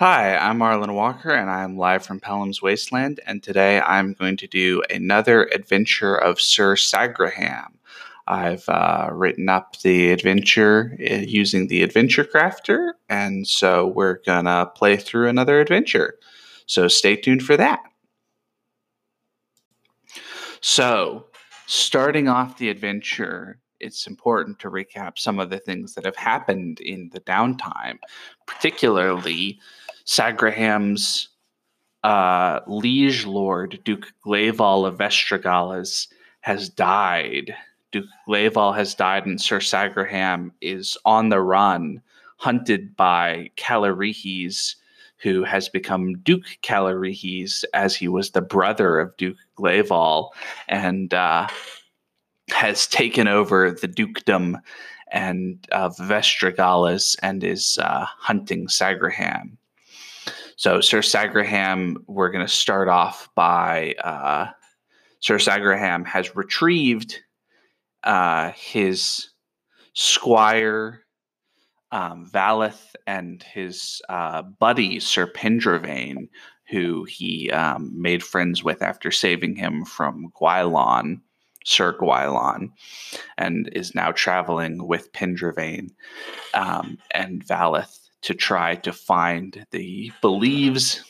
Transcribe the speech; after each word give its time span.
Hi, 0.00 0.36
I'm 0.36 0.60
Marlon 0.60 0.94
Walker, 0.94 1.32
and 1.34 1.50
I'm 1.50 1.76
live 1.76 2.06
from 2.06 2.20
Pellam's 2.20 2.62
Wasteland. 2.62 3.18
And 3.26 3.42
today 3.42 3.80
I'm 3.80 4.12
going 4.12 4.36
to 4.36 4.46
do 4.46 4.80
another 4.88 5.46
adventure 5.52 6.14
of 6.14 6.40
Sir 6.40 6.76
Sagraham. 6.76 7.72
I've 8.28 8.68
uh, 8.68 9.08
written 9.10 9.48
up 9.48 9.80
the 9.80 10.12
adventure 10.12 10.96
uh, 11.00 11.14
using 11.14 11.66
the 11.66 11.82
Adventure 11.82 12.22
Crafter, 12.22 12.92
and 13.08 13.44
so 13.44 13.88
we're 13.88 14.20
gonna 14.24 14.70
play 14.72 14.96
through 14.96 15.28
another 15.28 15.58
adventure. 15.58 16.14
So 16.66 16.86
stay 16.86 17.16
tuned 17.16 17.42
for 17.42 17.56
that. 17.56 17.80
So, 20.60 21.26
starting 21.66 22.28
off 22.28 22.58
the 22.58 22.68
adventure, 22.68 23.58
it's 23.80 24.06
important 24.06 24.60
to 24.60 24.70
recap 24.70 25.18
some 25.18 25.40
of 25.40 25.50
the 25.50 25.58
things 25.58 25.94
that 25.94 26.04
have 26.04 26.16
happened 26.16 26.78
in 26.78 27.10
the 27.12 27.20
downtime, 27.20 27.98
particularly 28.46 29.58
Sagraham's 30.08 31.28
uh, 32.02 32.60
liege 32.66 33.26
lord, 33.26 33.78
Duke 33.84 34.10
Glaival 34.24 34.86
of 34.86 34.96
Vestragalas, 34.96 36.08
has 36.40 36.70
died. 36.70 37.54
Duke 37.92 38.06
Glaival 38.26 38.74
has 38.74 38.94
died, 38.94 39.26
and 39.26 39.38
Sir 39.38 39.58
Sagraham 39.58 40.50
is 40.62 40.96
on 41.04 41.28
the 41.28 41.40
run, 41.40 42.00
hunted 42.38 42.96
by 42.96 43.50
Calarihes, 43.58 44.76
who 45.18 45.44
has 45.44 45.68
become 45.68 46.18
Duke 46.20 46.56
Calarihes 46.62 47.64
as 47.74 47.94
he 47.94 48.08
was 48.08 48.30
the 48.30 48.40
brother 48.40 48.98
of 48.98 49.14
Duke 49.18 49.36
Glaival, 49.58 50.30
and 50.68 51.12
uh, 51.12 51.48
has 52.48 52.86
taken 52.86 53.28
over 53.28 53.70
the 53.70 53.88
dukedom 53.88 54.56
and 55.12 55.66
of 55.70 55.96
Vestragalas 55.98 57.14
and 57.22 57.44
is 57.44 57.76
uh, 57.82 58.06
hunting 58.06 58.68
Sagraham. 58.68 59.58
So, 60.58 60.80
Sir 60.80 61.02
Sagraham, 61.02 61.98
we're 62.08 62.32
going 62.32 62.44
to 62.44 62.52
start 62.52 62.88
off 62.88 63.28
by 63.36 63.94
uh, 64.02 64.48
Sir 65.20 65.36
Sagraham 65.36 66.04
has 66.04 66.34
retrieved 66.34 67.16
uh, 68.02 68.50
his 68.56 69.28
squire 69.92 71.04
um, 71.92 72.28
Valeth 72.34 72.96
and 73.06 73.40
his 73.44 74.02
uh, 74.08 74.42
buddy 74.42 74.98
Sir 74.98 75.28
Pendravain, 75.28 76.28
who 76.68 77.04
he 77.04 77.52
um, 77.52 77.92
made 77.94 78.24
friends 78.24 78.64
with 78.64 78.82
after 78.82 79.12
saving 79.12 79.54
him 79.54 79.84
from 79.84 80.32
Gwyllon, 80.34 81.20
Sir 81.64 81.96
Gwyllon, 81.96 82.70
and 83.36 83.70
is 83.74 83.94
now 83.94 84.10
traveling 84.10 84.88
with 84.88 85.12
Pendravain 85.12 85.90
um, 86.54 86.98
and 87.12 87.46
Valeth 87.46 87.97
to 88.22 88.34
try 88.34 88.74
to 88.76 88.92
find 88.92 89.66
the 89.70 90.12
believes 90.20 91.04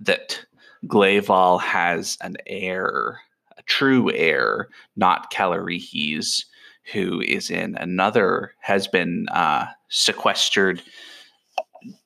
that 0.00 0.44
Glaival 0.86 1.60
has 1.60 2.18
an 2.20 2.36
heir, 2.46 3.20
a 3.56 3.62
true 3.62 4.12
heir, 4.12 4.68
not 4.96 5.32
Calarihes, 5.32 6.44
who 6.92 7.20
is 7.20 7.50
in 7.50 7.76
another, 7.76 8.54
has 8.60 8.86
been 8.86 9.26
uh, 9.30 9.66
sequestered, 9.88 10.82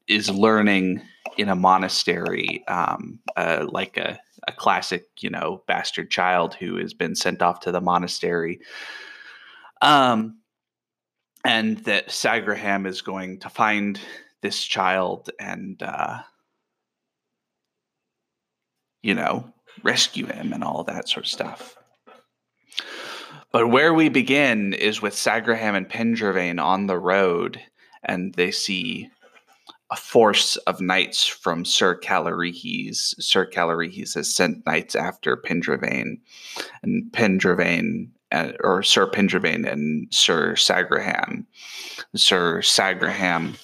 is 0.09 0.31
learning 0.31 1.03
in 1.37 1.49
a 1.49 1.55
monastery, 1.55 2.65
um, 2.67 3.19
uh, 3.37 3.67
like 3.71 3.97
a, 3.97 4.19
a 4.49 4.53
classic, 4.53 5.07
you 5.19 5.31
know, 5.31 5.63
bastard 5.67 6.11
child 6.11 6.55
who 6.55 6.77
has 6.77 6.95
been 6.95 7.15
sent 7.15 7.43
off 7.43 7.61
to 7.61 7.73
the 7.73 7.81
monastery. 7.81 8.61
Um, 9.83 10.40
and 11.45 11.79
that 11.79 12.09
Sagraham 12.09 12.87
is 12.87 13.03
going 13.03 13.39
to 13.41 13.49
find 13.49 14.01
this 14.43 14.63
child 14.63 15.31
and, 15.39 15.83
uh, 15.83 16.19
you 19.03 19.15
know, 19.15 19.53
rescue 19.83 20.27
him 20.27 20.53
and 20.53 20.63
all 20.65 20.85
that 20.85 21.09
sort 21.09 21.25
of 21.25 21.31
stuff. 21.31 21.77
But 23.53 23.69
where 23.69 23.93
we 23.93 24.09
begin 24.09 24.75
is 24.75 25.03
with 25.03 25.15
Sagraham 25.15 25.77
and 25.77 25.89
Pendravain 25.89 26.63
on 26.63 26.87
the 26.87 26.99
road, 26.99 27.61
and 28.05 28.33
they 28.35 28.51
see 28.51 29.11
a 29.91 29.97
force 29.97 30.55
of 30.57 30.81
knights 30.81 31.27
from 31.27 31.65
Sir 31.65 31.99
Calarihes. 31.99 33.21
Sir 33.21 33.45
Calarihes 33.45 34.15
has 34.15 34.33
sent 34.33 34.65
knights 34.67 34.95
after 34.95 35.37
Pendravain, 35.37 36.21
and 36.83 37.11
Pendravain 37.13 38.11
uh, 38.33 38.53
or 38.61 38.83
Sir 38.83 39.07
Pendravain 39.07 39.71
and 39.71 40.13
Sir 40.13 40.55
Sagraham. 40.55 41.47
Sir 42.15 42.61
Sagraham 42.61 43.57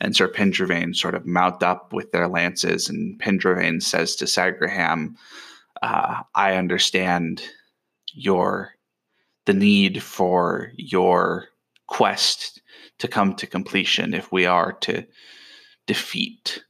and 0.00 0.14
Sir 0.14 0.28
Pendravain 0.28 0.94
sort 0.94 1.14
of 1.14 1.26
mount 1.26 1.62
up 1.62 1.92
with 1.92 2.12
their 2.12 2.28
lances, 2.28 2.88
and 2.88 3.18
Pendravain 3.20 3.82
says 3.82 4.16
to 4.16 4.24
Sagraham, 4.24 5.14
uh, 5.82 6.22
"I 6.34 6.54
understand 6.54 7.42
your 8.12 8.74
the 9.46 9.54
need 9.54 10.02
for 10.02 10.72
your 10.76 11.48
quest 11.86 12.60
to 12.98 13.08
come 13.08 13.34
to 13.34 13.46
completion 13.46 14.12
if 14.12 14.30
we 14.30 14.44
are 14.44 14.72
to 14.72 15.04
defeat 15.86 16.62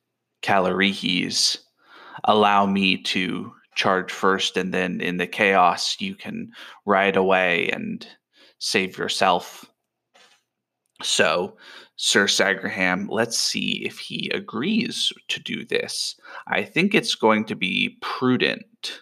Calarihes. 0.43 1.59
Allow 2.25 2.67
me 2.67 3.03
to 3.03 3.53
charge 3.79 4.13
first, 4.13 4.57
and 4.57 4.75
then 4.75 5.01
in 5.01 5.17
the 5.17 5.27
chaos, 5.27 6.01
you 6.01 6.15
can 6.15 6.51
ride 6.85 7.17
away 7.17 7.71
and 7.71 8.07
save 8.59 8.99
yourself. 8.99 9.65
So, 11.01 11.57
Sir 11.95 12.27
Sagraham, 12.27 13.07
let's 13.09 13.39
see 13.39 13.85
if 13.87 13.99
he 13.99 14.31
agrees 14.35 15.13
to 15.29 15.41
do 15.41 15.65
this. 15.65 16.17
I 16.49 16.65
think 16.65 16.93
it's 16.93 17.15
going 17.15 17.45
to 17.47 17.55
be 17.55 17.97
prudent 18.03 19.01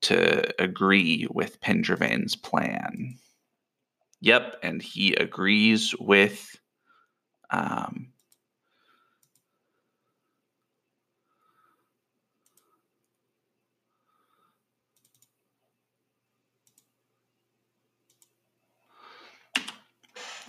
to 0.00 0.50
agree 0.60 1.28
with 1.30 1.60
Pendravain's 1.60 2.34
plan. 2.34 3.18
Yep, 4.20 4.56
and 4.62 4.80
he 4.82 5.12
agrees 5.14 5.94
with 6.00 6.56
um, 7.50 8.11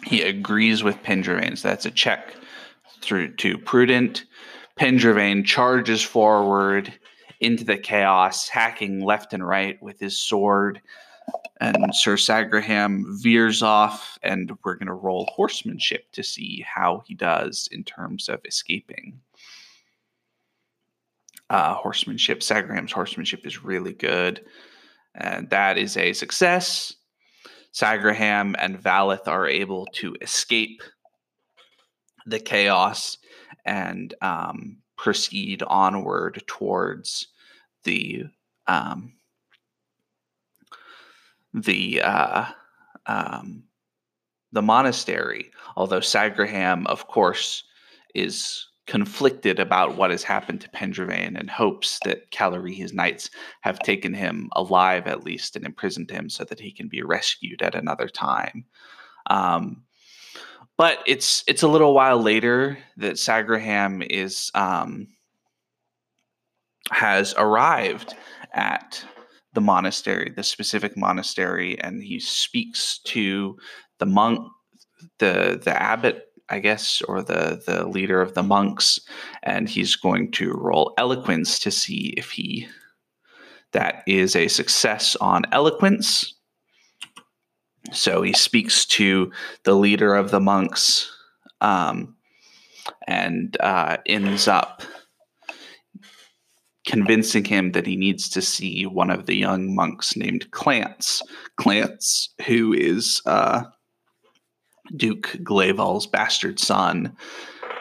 He 0.06 0.22
agrees 0.22 0.84
with 0.84 1.02
Pendravain. 1.04 1.58
So 1.58 1.68
that's 1.68 1.86
a 1.86 1.92
check 1.92 2.36
through 3.02 3.36
to 3.36 3.58
prudent. 3.58 4.26
Pendravain 4.80 5.46
charges 5.46 6.02
forward 6.02 6.94
into 7.40 7.64
the 7.64 7.78
chaos, 7.78 8.48
hacking 8.48 9.02
left 9.02 9.34
and 9.34 9.46
right 9.46 9.82
with 9.82 10.00
his 10.00 10.18
sword. 10.18 10.82
And 11.62 11.96
Sir 11.96 12.16
Sagraham 12.16 13.04
veers 13.22 13.62
off, 13.62 14.18
and 14.24 14.52
we're 14.64 14.76
going 14.76 14.88
to 14.88 14.94
roll 14.94 15.30
horsemanship 15.34 16.12
to 16.14 16.24
see 16.24 16.66
how 16.68 17.04
he 17.06 17.16
does 17.16 17.70
in 17.72 17.84
terms 17.84 18.28
of 18.28 18.42
escaping. 18.46 19.22
Uh, 21.50 21.76
horsemanship, 21.76 22.40
Sagraham's 22.40 22.92
horsemanship 22.92 23.46
is 23.46 23.64
really 23.64 23.94
good. 23.94 24.44
And 25.16 25.50
that 25.52 25.78
is 25.78 25.96
a 25.96 26.14
success. 26.14 26.96
Sagraham 27.74 28.56
and 28.60 28.82
Valeth 28.82 29.28
are 29.28 29.48
able 29.48 29.86
to 29.94 30.16
escape 30.22 30.82
the 32.26 32.40
chaos 32.40 33.18
and 33.66 34.14
um, 34.22 34.78
proceed 34.98 35.64
onward 35.64 36.44
towards 36.48 37.28
the 37.84 38.26
um, 38.68 39.14
the 41.54 42.02
uh, 42.02 42.46
um, 43.06 43.64
the 44.52 44.62
monastery. 44.62 45.52
Although 45.76 46.00
Sagraham, 46.00 46.86
of 46.88 47.08
course, 47.08 47.64
is 48.14 48.68
conflicted 48.86 49.60
about 49.60 49.96
what 49.96 50.12
has 50.12 50.24
happened 50.24 50.60
to 50.62 50.70
Pendravain 50.70 51.40
and 51.40 51.50
hopes 51.50 52.00
that 52.04 52.30
Calarihes 52.32 52.94
knights 52.94 53.30
have 53.62 53.80
taken 53.80 54.14
him 54.14 54.50
alive 54.56 55.08
at 55.08 55.24
least 55.24 55.56
and 55.56 55.66
imprisoned 55.66 56.12
him 56.12 56.30
so 56.30 56.44
that 56.44 56.60
he 56.60 56.72
can 56.72 56.90
be 56.90 57.02
rescued 57.02 57.62
at 57.62 57.76
another 57.76 58.10
time. 58.10 58.66
Um, 59.28 59.84
but 60.78 61.00
it's 61.06 61.44
it's 61.48 61.64
a 61.64 61.68
little 61.68 61.94
while 61.94 62.22
later 62.22 62.78
that 62.98 63.14
Sagraham 63.14 64.06
is 64.10 64.52
um, 64.54 65.08
has 66.92 67.34
arrived 67.38 68.16
at 68.54 69.06
the 69.54 69.62
monastery, 69.62 70.34
the 70.36 70.44
specific 70.44 70.98
monastery, 70.98 71.80
and 71.80 72.02
he 72.02 72.20
speaks 72.20 73.00
to 73.06 73.58
the 74.00 74.06
monk, 74.06 74.40
the 75.20 75.62
the 75.64 75.82
abbot 75.82 76.33
I 76.54 76.60
guess, 76.60 77.02
or 77.02 77.24
the 77.24 77.64
the 77.66 77.88
leader 77.88 78.22
of 78.22 78.36
the 78.36 78.44
monks, 78.44 79.00
and 79.42 79.68
he's 79.68 79.96
going 79.96 80.32
to 80.34 80.54
roll 80.54 80.94
eloquence 81.00 81.58
to 81.60 81.72
see 81.72 82.14
if 82.16 82.30
he 82.30 82.68
that 83.72 84.04
is 84.06 84.36
a 84.36 84.48
success 84.48 85.16
on 85.16 85.46
eloquence. 85.52 86.36
So 87.92 88.22
he 88.22 88.34
speaks 88.34 88.86
to 88.98 89.32
the 89.64 89.74
leader 89.74 90.14
of 90.14 90.30
the 90.30 90.40
monks, 90.40 91.12
um, 91.60 92.16
and 93.08 93.58
uh, 93.60 93.98
ends 94.06 94.48
up 94.48 94.84
convincing 96.86 97.46
him 97.46 97.72
that 97.72 97.88
he 97.88 97.96
needs 97.96 98.30
to 98.30 98.42
see 98.44 98.86
one 98.86 99.10
of 99.10 99.26
the 99.26 99.36
young 99.36 99.74
monks 99.74 100.16
named 100.16 100.52
Clance. 100.52 101.24
Clance, 101.60 102.30
who 102.46 102.74
is 102.74 103.24
uh, 103.26 103.64
Duke 104.96 105.38
Glaival's 105.44 106.08
bastard 106.08 106.60
son. 106.60 107.16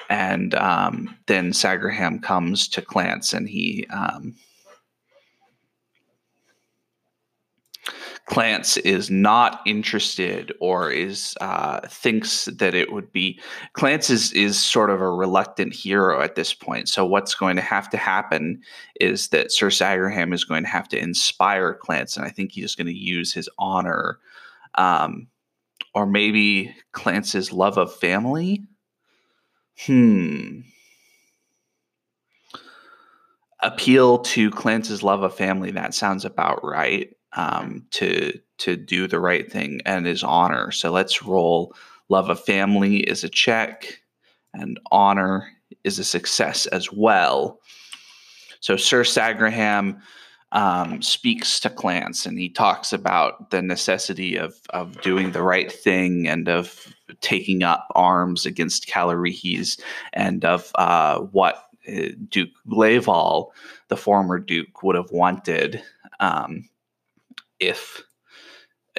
And 0.09 0.55
um, 0.55 1.17
then 1.27 1.53
Sagraham 1.53 2.23
comes 2.23 2.69
to 2.69 2.83
Clance 2.83 3.33
and 3.33 3.49
he. 3.49 3.87
Um, 3.91 4.35
Clance 8.31 8.79
is 8.79 9.11
not 9.11 9.61
interested 9.67 10.53
or 10.61 10.91
is 10.91 11.35
uh, 11.41 11.81
thinks 11.89 12.45
that 12.47 12.75
it 12.75 12.93
would 12.93 13.13
be 13.13 13.41
Clance 13.77 14.11
is 14.11 14.33
is 14.33 14.59
sort 14.59 14.91
of 14.91 15.01
a 15.01 15.11
reluctant 15.11 15.75
hero 15.75 16.21
at 16.23 16.37
this 16.37 16.55
point. 16.55 16.89
So 16.89 17.05
what's 17.05 17.35
going 17.35 17.57
to 17.57 17.63
have 17.63 17.91
to 17.91 17.97
happen 17.97 18.63
is 19.01 19.29
that 19.29 19.51
Sir 19.51 19.69
Sagraham 19.69 20.33
is 20.33 20.45
going 20.45 20.63
to 20.63 20.69
have 20.69 20.89
to 20.89 20.99
inspire 20.99 21.79
Clance, 21.83 22.17
and 22.17 22.25
I 22.25 22.31
think 22.31 22.53
he's 22.53 22.65
just 22.65 22.79
going 22.79 22.87
to 22.87 22.93
use 22.97 23.33
his 23.33 23.49
honor, 23.59 24.19
um, 24.77 25.27
or 25.95 26.07
maybe 26.07 26.75
Clance's 26.93 27.53
love 27.53 27.79
of 27.79 27.95
family. 27.95 28.65
Hmm. 29.79 30.61
Appeal 33.61 34.19
to 34.19 34.51
Clance's 34.51 35.03
love 35.03 35.23
of 35.23 35.35
family. 35.35 35.71
That 35.71 35.95
sounds 35.95 36.25
about 36.25 36.65
right 36.65 37.15
um, 37.35 37.87
to 37.93 38.39
to 38.59 38.77
do 38.77 39.07
the 39.07 39.21
right 39.21 39.51
thing 39.51 39.81
and 39.85 40.07
his 40.07 40.23
honor. 40.23 40.71
So 40.71 40.91
let's 40.91 41.23
roll. 41.23 41.75
Love 42.09 42.29
of 42.29 42.41
family 42.45 42.99
is 42.99 43.25
a 43.25 43.29
check, 43.29 44.01
and 44.53 44.79
honor 44.91 45.49
is 45.85 45.99
a 45.99 46.05
success 46.05 46.67
as 46.67 46.93
well. 46.93 47.61
So 48.61 48.77
Sir 48.77 49.03
Sagraham 49.03 50.01
um, 50.53 51.01
speaks 51.01 51.59
to 51.61 51.71
Clance 51.71 52.27
and 52.27 52.39
he 52.39 52.49
talks 52.49 52.93
about 52.93 53.51
the 53.51 53.63
necessity 53.63 54.37
of 54.37 54.61
of 54.71 55.01
doing 55.01 55.33
the 55.33 55.43
right 55.43 55.73
thing 55.73 56.29
and 56.29 56.49
of 56.49 56.95
taking 57.21 57.63
up 57.63 57.89
arms 57.95 58.47
against 58.47 58.87
Calirihes 58.87 59.81
and 60.13 60.45
of 60.45 60.71
uh, 60.75 61.21
what 61.21 61.65
uh, 61.89 62.09
Duke 62.29 62.51
Glaival, 62.69 63.51
the 63.89 63.97
former 63.97 64.39
Duke, 64.39 64.83
would 64.83 64.95
have 64.95 65.11
wanted. 65.11 65.83
Um, 66.21 66.69
if 67.59 68.03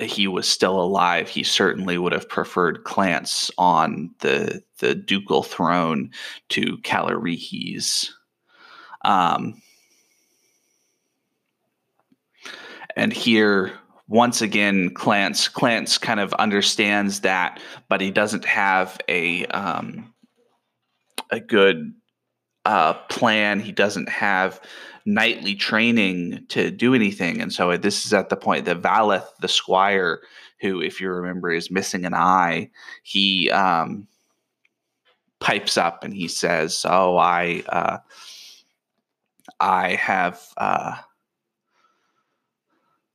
he 0.01 0.27
was 0.27 0.47
still 0.47 0.81
alive, 0.81 1.29
he 1.29 1.43
certainly 1.43 1.99
would 1.99 2.13
have 2.13 2.27
preferred 2.27 2.83
Clance 2.83 3.51
on 3.59 4.09
the 4.19 4.63
the 4.79 4.95
ducal 4.95 5.43
throne 5.43 6.09
to 6.49 6.77
Calirihes. 6.77 8.09
Um, 9.05 9.61
and 12.95 13.13
here, 13.13 13.73
once 14.07 14.41
again, 14.41 14.89
Clance 14.93 15.51
Clance 15.51 15.99
kind 15.99 16.19
of 16.19 16.33
understands 16.33 17.21
that, 17.21 17.61
but 17.89 18.01
he 18.01 18.11
doesn't 18.11 18.45
have 18.45 18.99
a 19.07 19.45
um, 19.47 20.13
a 21.31 21.39
good 21.39 21.93
uh, 22.65 22.93
plan. 22.93 23.59
He 23.59 23.71
doesn't 23.71 24.09
have 24.09 24.61
nightly 25.05 25.55
training 25.55 26.45
to 26.49 26.71
do 26.71 26.93
anything. 26.93 27.41
And 27.41 27.51
so 27.51 27.75
this 27.77 28.05
is 28.05 28.13
at 28.13 28.29
the 28.29 28.37
point 28.37 28.65
that 28.65 28.81
Valeth, 28.81 29.25
the 29.41 29.47
squire, 29.47 30.21
who, 30.61 30.81
if 30.81 31.01
you 31.01 31.09
remember, 31.09 31.51
is 31.51 31.71
missing 31.71 32.05
an 32.05 32.13
eye, 32.13 32.69
he 33.03 33.49
um, 33.49 34.07
pipes 35.39 35.77
up 35.77 36.03
and 36.03 36.13
he 36.13 36.27
says, 36.27 36.85
"Oh, 36.87 37.17
I, 37.17 37.63
uh, 37.67 37.97
I 39.59 39.95
have 39.95 40.41
uh, 40.57 40.97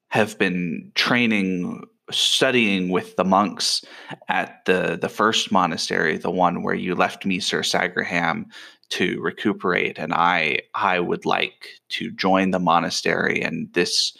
have 0.08 0.38
been 0.38 0.92
training." 0.94 1.84
studying 2.10 2.88
with 2.88 3.16
the 3.16 3.24
monks 3.24 3.84
at 4.28 4.64
the 4.64 4.98
the 5.00 5.08
first 5.08 5.52
monastery 5.52 6.16
the 6.16 6.30
one 6.30 6.62
where 6.62 6.74
you 6.74 6.94
left 6.94 7.26
me 7.26 7.38
sir 7.38 7.60
sagraham 7.60 8.46
to 8.88 9.20
recuperate 9.20 9.98
and 9.98 10.14
i 10.14 10.58
i 10.74 10.98
would 10.98 11.26
like 11.26 11.68
to 11.90 12.10
join 12.12 12.50
the 12.50 12.58
monastery 12.58 13.42
and 13.42 13.70
this 13.74 14.16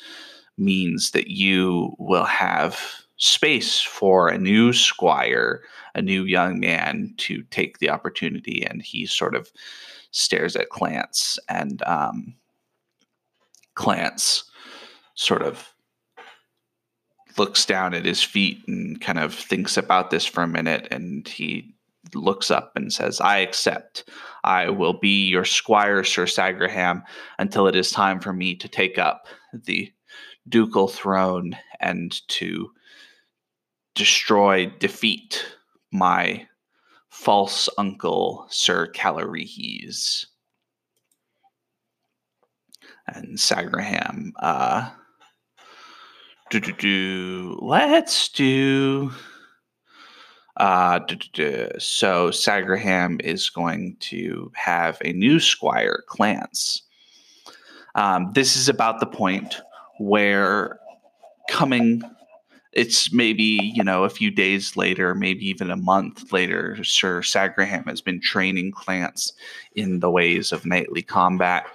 means 0.59 1.13
that 1.13 1.29
you 1.29 1.95
will 1.99 2.25
have 2.25 2.79
space 3.17 3.81
for 3.81 4.29
a 4.29 4.39
new 4.39 4.73
squire 4.73 5.63
a 5.95 6.03
new 6.03 6.25
young 6.25 6.61
man 6.61 7.13
to 7.17 7.43
take 7.45 7.79
the 7.79 7.89
opportunity 7.89 8.65
and 8.67 8.83
he 8.83 9.07
sort 9.07 9.35
of 9.35 9.51
stares 10.11 10.57
at 10.57 10.69
clance 10.71 11.39
and 11.49 11.83
um, 11.83 12.35
clance 13.77 14.45
sort 15.15 15.43
of 15.43 15.75
looks 17.39 17.65
down 17.65 17.95
at 17.95 18.05
his 18.05 18.23
feet 18.23 18.63
and 18.67 19.01
kind 19.01 19.19
of 19.19 19.35
thinks 19.35 19.77
about 19.77 20.11
this 20.11 20.27
for 20.27 20.43
a 20.43 20.49
minute 20.49 20.89
and 20.91 21.27
he 21.29 21.75
looks 22.15 22.51
up 22.51 22.73
and 22.75 22.93
says, 22.93 23.21
I 23.21 23.39
accept. 23.39 24.09
I 24.45 24.71
will 24.71 24.95
be 24.95 25.29
your 25.29 25.45
squire, 25.45 26.05
Sir 26.05 26.25
Sagraham, 26.25 27.03
until 27.39 27.67
it 27.67 27.77
is 27.77 27.91
time 27.91 28.21
for 28.21 28.33
me 28.33 28.55
to 28.57 28.69
take 28.69 28.99
up 28.99 29.27
the 29.53 29.93
ducal 30.49 30.89
throne 30.89 31.57
and 31.81 32.21
to 32.29 32.71
destroy, 33.95 34.67
defeat 34.79 35.45
my 35.93 36.47
false 37.11 37.69
uncle, 37.79 38.47
Sir 38.51 38.91
Calirihes. 38.93 40.27
And 43.09 43.39
Sagraham, 43.39 44.33
uh, 44.41 44.91
do, 46.51 46.61
do, 46.61 46.73
do, 46.73 47.59
let's 47.61 48.29
do 48.29 49.11
uh, 50.59 50.99
so 51.79 52.31
Sagraham 52.31 53.23
is 53.23 53.49
going 53.49 53.97
to 54.01 54.51
have 54.55 54.99
a 55.05 55.13
new 55.13 55.39
squire, 55.39 56.03
Clance. 56.09 56.83
Um, 57.95 58.33
this 58.35 58.57
is 58.57 58.69
about 58.69 58.99
the 58.99 59.07
point 59.07 59.57
where 59.99 60.81
coming 61.49 62.03
it's 62.73 63.13
maybe 63.13 63.73
you 63.75 63.83
know 63.83 64.05
a 64.05 64.11
few 64.11 64.31
days 64.31 64.77
later 64.77 65.15
maybe 65.15 65.49
even 65.49 65.71
a 65.71 65.77
month 65.77 66.31
later 66.31 66.77
sir 66.85 67.23
sagraham 67.23 67.89
has 67.89 68.03
been 68.03 68.21
training 68.21 68.71
clance 68.71 69.33
in 69.75 70.01
the 70.01 70.11
ways 70.11 70.53
of 70.53 70.67
knightly 70.67 71.03
combat. 71.03 71.67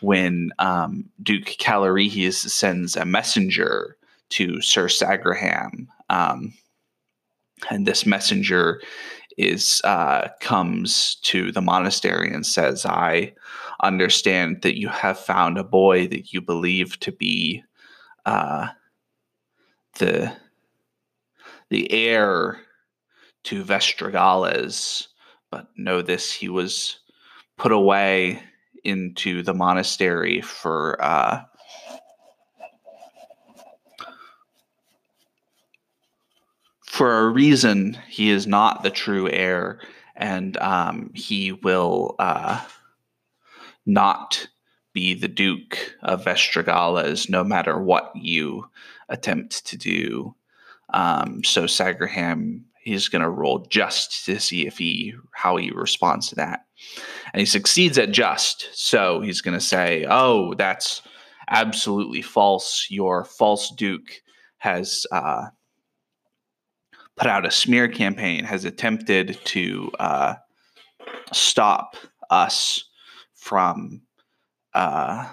When 0.00 0.50
um, 0.58 1.04
duke 1.22 1.56
calirihes 1.60 2.34
sends 2.34 2.96
a 2.96 3.04
messenger 3.04 3.96
to 4.32 4.60
sir 4.60 4.88
sagraham 4.88 5.86
um, 6.10 6.52
and 7.70 7.86
this 7.86 8.06
messenger 8.06 8.80
is 9.38 9.80
uh, 9.84 10.28
comes 10.40 11.16
to 11.22 11.52
the 11.52 11.60
monastery 11.60 12.32
and 12.32 12.44
says, 12.44 12.84
"I 12.84 13.34
understand 13.82 14.62
that 14.62 14.78
you 14.78 14.88
have 14.88 15.18
found 15.18 15.58
a 15.58 15.64
boy 15.64 16.06
that 16.08 16.32
you 16.32 16.40
believe 16.40 16.98
to 17.00 17.12
be 17.12 17.62
uh, 18.26 18.68
the 19.98 20.32
the 21.70 21.90
heir 21.90 22.60
to 23.44 23.64
Vestragales, 23.64 25.08
but 25.50 25.68
know 25.76 26.02
this: 26.02 26.32
he 26.32 26.48
was 26.48 26.98
put 27.56 27.72
away 27.72 28.42
into 28.84 29.42
the 29.42 29.54
monastery 29.54 30.40
for." 30.40 31.02
Uh, 31.02 31.42
for 36.92 37.20
a 37.20 37.30
reason, 37.30 37.96
he 38.06 38.28
is 38.28 38.46
not 38.46 38.82
the 38.82 38.90
true 38.90 39.26
heir, 39.30 39.80
and 40.14 40.58
um, 40.58 41.10
he 41.14 41.50
will 41.50 42.14
uh, 42.18 42.62
not 43.86 44.46
be 44.92 45.14
the 45.14 45.26
Duke 45.26 45.96
of 46.02 46.22
Vestragales, 46.22 47.30
no 47.30 47.42
matter 47.42 47.80
what 47.80 48.12
you 48.14 48.68
attempt 49.08 49.64
to 49.68 49.78
do. 49.78 50.34
Um, 50.92 51.42
so 51.44 51.64
Sagraham, 51.64 52.64
he's 52.82 53.08
going 53.08 53.22
to 53.22 53.30
roll 53.30 53.60
just 53.70 54.26
to 54.26 54.38
see 54.38 54.66
if 54.66 54.76
he 54.76 55.14
how 55.32 55.56
he 55.56 55.70
responds 55.70 56.28
to 56.28 56.34
that, 56.34 56.66
and 57.32 57.40
he 57.40 57.46
succeeds 57.46 57.96
at 57.96 58.10
just. 58.10 58.68
So 58.74 59.22
he's 59.22 59.40
going 59.40 59.58
to 59.58 59.64
say, 59.64 60.04
"Oh, 60.10 60.52
that's 60.52 61.00
absolutely 61.48 62.20
false. 62.20 62.88
Your 62.90 63.24
false 63.24 63.70
Duke 63.70 64.20
has." 64.58 65.06
Uh, 65.10 65.46
put 67.16 67.26
out 67.28 67.46
a 67.46 67.50
smear 67.50 67.88
campaign, 67.88 68.44
has 68.44 68.64
attempted 68.64 69.38
to 69.44 69.90
uh, 69.98 70.34
stop 71.32 71.96
us 72.30 72.84
from 73.34 74.02
uh, 74.74 75.28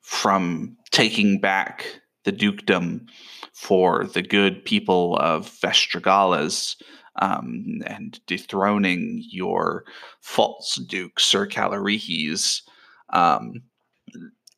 from 0.00 0.76
taking 0.90 1.38
back 1.38 2.00
the 2.24 2.32
dukedom 2.32 3.06
for 3.52 4.04
the 4.04 4.22
good 4.22 4.64
people 4.64 5.16
of 5.16 5.46
Vestragales. 5.48 6.76
um, 7.20 7.80
and 7.86 8.20
dethroning 8.26 9.24
your 9.28 9.84
false 10.20 10.76
duke, 10.88 11.18
Sir 11.20 11.46
Calirihes. 11.46 12.62
Um, 13.10 13.62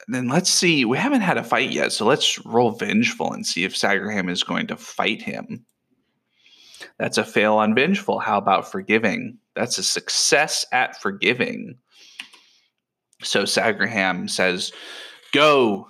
then 0.09 0.29
let's 0.29 0.51
see. 0.51 0.85
We 0.85 0.99
haven't 0.99 1.21
had 1.21 1.37
a 1.37 1.45
fight 1.45 1.71
yet, 1.71 1.93
so 1.93 2.07
let's 2.07 2.45
roll 2.45 2.73
vengeful 2.73 3.33
and 3.33 3.47
see 3.47 3.65
if 3.65 3.75
Sagraham 3.75 4.31
is 4.31 4.43
going 4.43 4.67
to 4.69 4.77
fight 4.77 5.23
him. 5.23 5.65
That's 6.99 7.19
a 7.19 7.25
fail 7.25 7.55
on 7.55 7.75
vengeful. 7.75 8.19
How 8.19 8.39
about 8.39 8.71
forgiving? 8.71 9.39
That's 9.55 9.79
a 9.79 9.83
success 9.83 10.67
at 10.73 11.01
forgiving. 11.01 11.77
So 13.23 13.45
Sagraham 13.45 14.29
says, 14.29 14.73
Go 15.33 15.89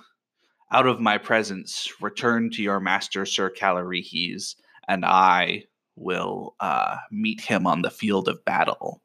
out 0.71 0.87
of 0.87 0.99
my 0.99 1.17
presence, 1.17 1.91
return 2.01 2.49
to 2.51 2.61
your 2.61 2.79
master, 2.79 3.25
Sir 3.25 3.49
Calirihes, 3.49 4.55
and 4.87 5.05
I 5.05 5.65
will 5.95 6.55
uh, 6.59 6.97
meet 7.11 7.41
him 7.41 7.67
on 7.67 7.81
the 7.81 7.89
field 7.89 8.27
of 8.27 8.43
battle. 8.45 9.01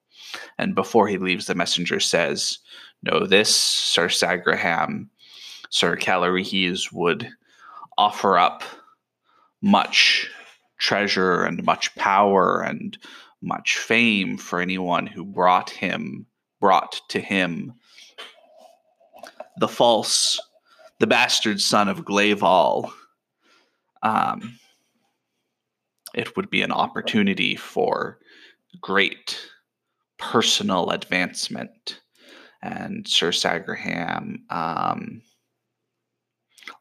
And 0.59 0.75
before 0.75 1.09
he 1.09 1.19
leaves, 1.19 1.47
the 1.47 1.55
messenger 1.55 2.01
says, 2.01 2.59
Know 3.03 3.27
this, 3.27 3.55
Sir 3.55 4.09
Sagraham, 4.09 5.09
Sir 5.71 5.97
Calirihes 5.97 6.93
would 6.93 7.29
offer 7.99 8.39
up 8.39 8.63
much 9.63 10.29
treasure 10.79 11.45
and 11.45 11.65
much 11.65 11.95
power 11.95 12.63
and 12.63 12.99
much 13.43 13.79
fame 13.79 14.37
for 14.37 14.61
anyone 14.61 15.07
who 15.07 15.25
brought 15.25 15.71
him, 15.71 16.27
brought 16.61 17.01
to 17.09 17.21
him 17.21 17.75
the 19.59 19.69
false, 19.69 20.39
the 21.01 21.07
bastard 21.07 21.61
son 21.61 21.89
of 21.89 22.05
Glaival. 22.05 22.93
Um, 24.03 24.59
it 26.15 26.37
would 26.37 26.51
be 26.51 26.63
an 26.63 26.73
opportunity 26.73 27.57
for 27.57 28.19
great 28.81 29.39
personal 30.19 30.91
advancement. 30.91 32.01
And 32.63 33.07
Sir 33.07 33.31
Sagraham, 33.31 34.39
um, 34.51 35.23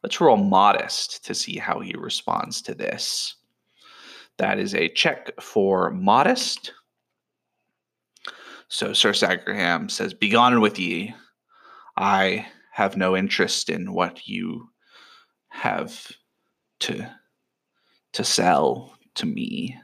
let's 0.02 0.20
roll 0.20 0.36
modest 0.36 1.24
to 1.26 1.34
see 1.34 1.58
how 1.58 1.80
he 1.80 1.94
responds 1.96 2.62
to 2.62 2.74
this. 2.74 3.36
That 4.38 4.58
is 4.58 4.74
a 4.74 4.88
check 4.88 5.30
for 5.40 5.90
modest. 5.90 6.72
So 8.68 8.92
Sir 8.92 9.12
Sagraham 9.12 9.90
says, 9.90 10.12
Begone 10.12 10.60
with 10.60 10.78
ye. 10.78 11.14
I 11.96 12.46
have 12.72 12.96
no 12.96 13.16
interest 13.16 13.70
in 13.70 13.92
what 13.94 14.26
you 14.28 14.68
have 15.48 16.12
to 16.80 17.08
to 18.12 18.24
sell 18.24 18.96
to 19.14 19.26
me. 19.26 19.78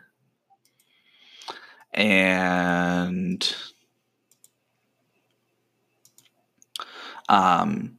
And 1.92 3.54
um, 7.28 7.98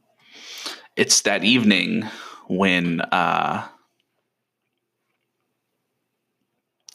it's 0.96 1.22
that 1.22 1.44
evening 1.44 2.02
when 2.48 3.00
uh, 3.00 3.66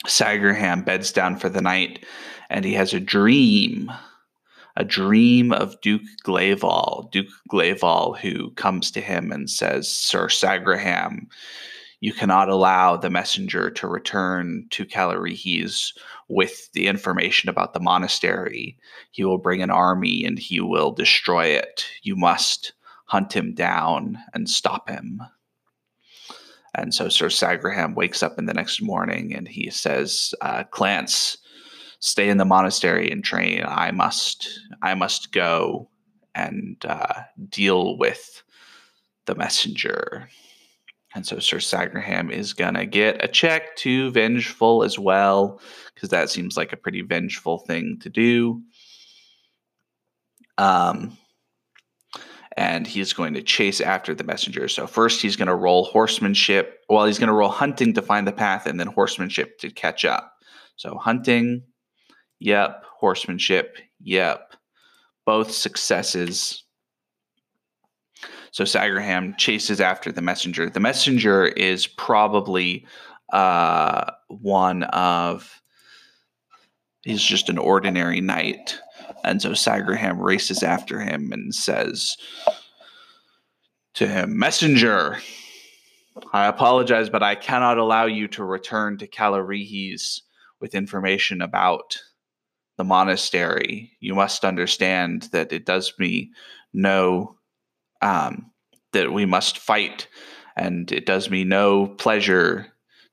Sagraham 0.05 0.85
beds 0.85 1.11
down 1.11 1.37
for 1.37 1.49
the 1.49 1.61
night 1.61 2.05
and 2.49 2.63
he 2.63 2.73
has 2.73 2.93
a 2.93 2.99
dream 2.99 3.91
a 4.79 4.83
dream 4.85 5.51
of 5.51 5.79
Duke 5.81 6.03
Glaival, 6.23 7.11
Duke 7.11 7.27
Glaival, 7.51 8.17
who 8.17 8.51
comes 8.51 8.91
to 8.91 9.01
him 9.01 9.29
and 9.29 9.49
says, 9.49 9.89
Sir 9.89 10.27
Sagraham, 10.27 11.27
you 12.01 12.13
cannot 12.13 12.49
allow 12.49 12.95
the 12.95 13.09
messenger 13.09 13.69
to 13.71 13.87
return 13.87 14.65
to 14.69 14.85
Calirihes 14.85 15.93
with 16.29 16.71
the 16.71 16.87
information 16.87 17.49
about 17.49 17.73
the 17.73 17.79
monastery. 17.79 18.77
He 19.11 19.25
will 19.25 19.37
bring 19.37 19.61
an 19.61 19.71
army 19.71 20.23
and 20.23 20.39
he 20.39 20.61
will 20.61 20.91
destroy 20.91 21.47
it. 21.47 21.85
You 22.01 22.15
must 22.15 22.73
hunt 23.05 23.33
him 23.33 23.53
down 23.53 24.17
and 24.33 24.49
stop 24.49 24.89
him. 24.89 25.21
And 26.75 26.93
so 26.93 27.09
Sir 27.09 27.27
Sagraham 27.27 27.95
wakes 27.95 28.23
up 28.23 28.37
in 28.37 28.45
the 28.45 28.53
next 28.53 28.81
morning 28.81 29.33
and 29.33 29.47
he 29.47 29.69
says, 29.69 30.33
uh, 30.41 30.63
Clance, 30.71 31.37
stay 31.99 32.29
in 32.29 32.37
the 32.37 32.45
monastery 32.45 33.11
and 33.11 33.23
train. 33.23 33.63
I 33.67 33.91
must, 33.91 34.47
I 34.81 34.93
must 34.93 35.33
go 35.33 35.89
and 36.35 36.77
uh, 36.87 37.23
deal 37.49 37.97
with 37.97 38.43
the 39.25 39.35
messenger. 39.35 40.29
And 41.15 41.25
so 41.25 41.39
Sir 41.39 41.57
Sagraham 41.57 42.31
is 42.31 42.53
going 42.53 42.75
to 42.75 42.85
get 42.85 43.23
a 43.23 43.27
check 43.27 43.75
to 43.77 44.11
Vengeful 44.11 44.83
as 44.83 44.99
well, 44.99 45.59
because 45.95 46.09
that 46.09 46.29
seems 46.29 46.55
like 46.55 46.71
a 46.71 46.77
pretty 46.77 47.01
vengeful 47.01 47.59
thing 47.59 47.97
to 48.01 48.09
do. 48.09 48.61
Um, 50.59 51.17
and 52.55 52.85
he's 52.85 53.13
going 53.13 53.33
to 53.33 53.41
chase 53.41 53.81
after 53.81 54.13
the 54.13 54.23
messenger. 54.23 54.67
So 54.67 54.85
first 54.85 55.21
he's 55.21 55.35
going 55.35 55.47
to 55.47 55.55
roll 55.55 55.85
horsemanship. 55.85 56.79
Well, 56.89 57.05
he's 57.05 57.17
going 57.17 57.29
to 57.29 57.33
roll 57.33 57.49
hunting 57.49 57.93
to 57.93 58.01
find 58.01 58.27
the 58.27 58.31
path, 58.31 58.67
and 58.67 58.79
then 58.79 58.87
horsemanship 58.87 59.57
to 59.59 59.71
catch 59.71 60.05
up. 60.05 60.33
So 60.75 60.97
hunting, 60.97 61.63
yep. 62.39 62.83
Horsemanship, 62.99 63.77
yep. 64.01 64.53
Both 65.25 65.51
successes. 65.51 66.63
So 68.51 68.63
Sagraham 68.63 69.37
chases 69.37 69.79
after 69.79 70.11
the 70.11 70.21
messenger. 70.21 70.69
The 70.69 70.79
messenger 70.79 71.45
is 71.45 71.87
probably 71.87 72.85
uh, 73.31 74.11
one 74.27 74.83
of 74.83 75.61
he's 77.03 77.23
just 77.23 77.49
an 77.49 77.57
ordinary 77.57 78.21
knight. 78.21 78.79
And 79.23 79.41
so 79.41 79.51
Sagraham 79.51 80.19
races 80.19 80.63
after 80.63 80.99
him 80.99 81.31
and 81.31 81.53
says 81.53 82.17
to 83.95 84.07
him, 84.07 84.37
Messenger, 84.37 85.17
I 86.33 86.47
apologize, 86.47 87.09
but 87.09 87.23
I 87.23 87.35
cannot 87.35 87.77
allow 87.77 88.05
you 88.05 88.27
to 88.29 88.43
return 88.43 88.97
to 88.97 89.07
Calirihes 89.07 90.21
with 90.59 90.75
information 90.75 91.41
about 91.41 91.97
the 92.77 92.83
monastery. 92.83 93.91
You 93.99 94.15
must 94.15 94.45
understand 94.45 95.23
that 95.31 95.51
it 95.51 95.65
does 95.65 95.93
me 95.97 96.31
no 96.73 97.38
um, 98.01 98.49
that 98.91 99.11
we 99.11 99.25
must 99.25 99.57
fight, 99.57 100.07
and 100.55 100.91
it 100.91 101.05
does 101.05 101.29
me 101.29 101.43
no 101.43 101.87
pleasure 101.87 102.67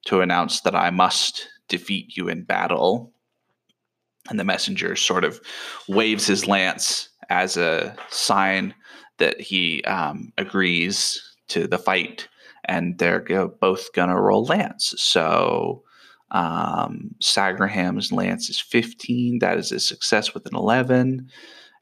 to 0.06 0.20
announce 0.20 0.60
that 0.60 0.74
I 0.74 0.90
must 0.90 1.48
defeat 1.68 2.16
you 2.16 2.28
in 2.28 2.44
battle. 2.44 3.12
And 4.28 4.40
the 4.40 4.44
messenger 4.44 4.96
sort 4.96 5.24
of 5.24 5.40
waves 5.88 6.26
his 6.26 6.48
lance 6.48 7.08
as 7.28 7.56
a 7.56 7.94
sign 8.08 8.74
that 9.18 9.40
he 9.40 9.82
um, 9.84 10.32
agrees 10.36 11.22
to 11.48 11.66
the 11.66 11.78
fight, 11.78 12.28
and 12.64 12.98
they're 12.98 13.20
go- 13.20 13.54
both 13.60 13.92
gonna 13.92 14.20
roll 14.20 14.44
lance. 14.44 14.94
So 14.98 15.84
um, 16.30 17.14
Sagraham's 17.20 18.10
lance 18.10 18.50
is 18.50 18.58
15. 18.58 19.38
That 19.38 19.58
is 19.58 19.70
a 19.72 19.80
success 19.80 20.34
with 20.34 20.46
an 20.46 20.56
11 20.56 21.30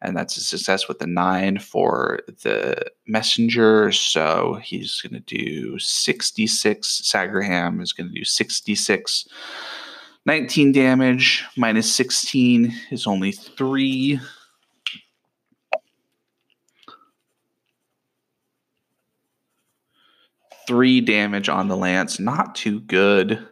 and 0.04 0.16
that's 0.16 0.37
a 0.37 0.40
success 0.40 0.87
with 0.87 1.00
a 1.00 1.06
nine 1.06 1.58
for 1.58 2.20
the 2.42 2.90
messenger. 3.06 3.90
So 3.90 4.61
he's 4.62 5.00
going 5.00 5.14
to 5.14 5.20
do 5.20 5.78
66. 5.78 7.02
Sagraham 7.02 7.80
is 7.80 7.92
going 7.92 8.08
to 8.08 8.14
do 8.14 8.25
66. 8.25 9.26
19 10.26 10.73
damage 10.73 11.44
minus 11.56 11.92
16 11.94 12.75
is 12.90 13.06
only 13.06 13.32
three. 13.32 14.20
Three 20.66 21.00
damage 21.02 21.50
on 21.50 21.68
the 21.68 21.76
lance, 21.76 22.18
not 22.18 22.54
too 22.54 22.80
good. 22.80 23.46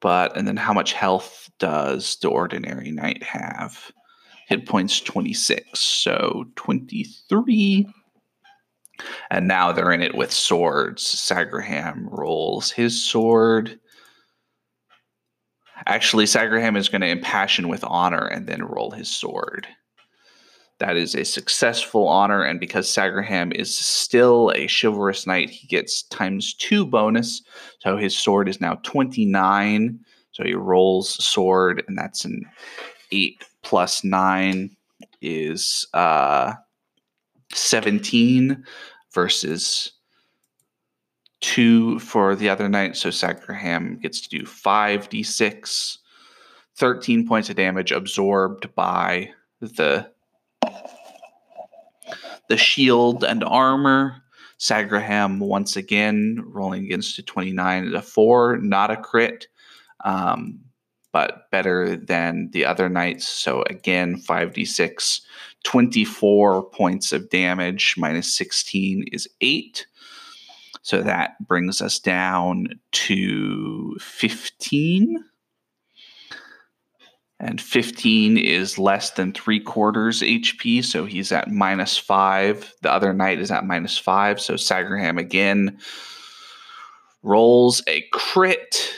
But, 0.00 0.36
and 0.36 0.46
then 0.46 0.56
how 0.56 0.72
much 0.72 0.92
health 0.92 1.50
does 1.58 2.16
the 2.22 2.28
ordinary 2.28 2.90
knight 2.90 3.22
have? 3.22 3.92
Hit 4.48 4.66
points 4.66 5.00
26. 5.00 5.78
So 5.78 6.44
23. 6.56 7.86
And 9.30 9.48
now 9.48 9.72
they're 9.72 9.92
in 9.92 10.02
it 10.02 10.14
with 10.14 10.32
swords. 10.32 11.02
Sagraham 11.02 12.06
rolls 12.10 12.70
his 12.70 13.02
sword. 13.02 13.78
Actually, 15.86 16.26
Sagraham 16.26 16.76
is 16.76 16.88
going 16.88 17.00
to 17.00 17.08
impassion 17.08 17.68
with 17.68 17.82
honor 17.84 18.26
and 18.26 18.46
then 18.46 18.62
roll 18.62 18.92
his 18.92 19.10
sword. 19.10 19.66
That 20.78 20.96
is 20.96 21.14
a 21.14 21.24
successful 21.24 22.08
honor, 22.08 22.42
and 22.42 22.58
because 22.58 22.88
Sagraham 22.88 23.54
is 23.54 23.76
still 23.76 24.52
a 24.56 24.66
chivalrous 24.66 25.26
knight, 25.28 25.48
he 25.48 25.66
gets 25.68 26.02
times 26.04 26.54
two 26.54 26.84
bonus. 26.84 27.40
So 27.78 27.96
his 27.96 28.18
sword 28.18 28.48
is 28.48 28.60
now 28.60 28.74
29. 28.82 30.00
So 30.32 30.42
he 30.42 30.54
rolls 30.54 31.24
sword, 31.24 31.84
and 31.86 31.96
that's 31.96 32.24
an 32.24 32.42
8 33.12 33.44
plus 33.62 34.04
9 34.04 34.76
is 35.20 35.86
uh, 35.94 36.54
17 37.52 38.64
versus 39.12 39.92
two 41.40 41.98
for 41.98 42.34
the 42.34 42.48
other 42.48 42.68
knight. 42.68 42.96
So 42.96 43.10
Sagraham 43.10 44.00
gets 44.00 44.20
to 44.22 44.28
do 44.28 44.44
5d6, 44.44 45.98
13 46.76 47.28
points 47.28 47.50
of 47.50 47.56
damage 47.56 47.92
absorbed 47.92 48.74
by 48.74 49.30
the 49.60 50.10
the 52.48 52.56
shield 52.56 53.24
and 53.24 53.44
armor. 53.44 54.22
Sagraham 54.58 55.38
once 55.38 55.76
again 55.76 56.42
rolling 56.46 56.84
against 56.84 57.18
a 57.18 57.22
29 57.22 57.84
and 57.84 57.94
a 57.94 58.02
4, 58.02 58.58
not 58.58 58.90
a 58.92 58.96
crit, 58.96 59.48
um, 60.04 60.60
but 61.12 61.50
better 61.50 61.96
than 61.96 62.50
the 62.52 62.64
other 62.64 62.88
knights. 62.88 63.28
So 63.28 63.62
again, 63.68 64.20
5d6, 64.20 65.20
24 65.64 66.70
points 66.70 67.12
of 67.12 67.28
damage, 67.30 67.94
minus 67.98 68.34
16 68.34 69.04
is 69.12 69.28
8. 69.40 69.86
So 70.82 71.02
that 71.02 71.36
brings 71.46 71.80
us 71.80 71.98
down 72.00 72.68
to 72.92 73.96
15. 74.00 75.24
And 77.38 77.60
15 77.60 78.38
is 78.38 78.78
less 78.78 79.10
than 79.10 79.32
three 79.32 79.58
quarters 79.58 80.22
HP, 80.22 80.84
so 80.84 81.04
he's 81.04 81.32
at 81.32 81.50
minus 81.50 81.98
five. 81.98 82.72
The 82.82 82.92
other 82.92 83.12
knight 83.12 83.40
is 83.40 83.50
at 83.50 83.66
minus 83.66 83.98
five, 83.98 84.40
so 84.40 84.54
Sagraham 84.54 85.18
again 85.18 85.78
rolls 87.24 87.82
a 87.88 88.02
crit. 88.12 88.94